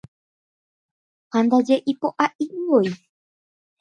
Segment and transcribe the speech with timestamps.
[1.31, 2.87] Ha ndaje ipoʼaʼimivoi.